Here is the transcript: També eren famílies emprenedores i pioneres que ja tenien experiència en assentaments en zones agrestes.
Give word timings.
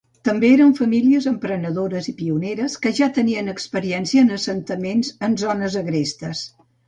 També 0.27 0.47
eren 0.51 0.71
famílies 0.77 1.27
emprenedores 1.31 2.07
i 2.11 2.13
pioneres 2.21 2.77
que 2.85 2.93
ja 3.01 3.09
tenien 3.19 3.53
experiència 3.55 4.25
en 4.29 4.33
assentaments 4.39 5.13
en 5.29 5.37
zones 5.45 5.77
agrestes. 5.85 6.43